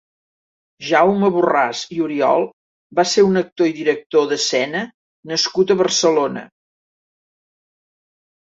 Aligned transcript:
Jaume 0.91 1.27
Borràs 1.35 1.81
i 1.95 1.99
Oriol 2.05 2.47
va 3.01 3.05
ser 3.11 3.25
un 3.29 3.43
actor 3.43 3.69
i 3.73 3.77
director 3.81 4.27
d'escena 4.33 4.83
nascut 5.35 5.77
a 5.77 5.81
Barcelona. 5.85 6.47